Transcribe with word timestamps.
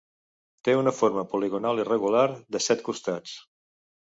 Té 0.67 0.73
una 0.77 0.93
forma 0.99 1.25
poligonal 1.35 1.81
irregular, 1.83 2.25
de 2.57 2.63
set 2.71 2.85
costats. 2.89 3.37